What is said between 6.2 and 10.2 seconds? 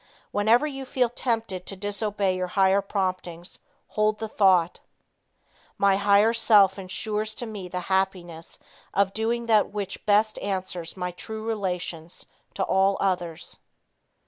self insures to me the happiness of doing that which